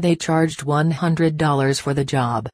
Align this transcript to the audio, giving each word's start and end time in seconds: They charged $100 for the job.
They 0.00 0.14
charged 0.14 0.64
$100 0.64 1.80
for 1.80 1.92
the 1.92 2.04
job. 2.04 2.48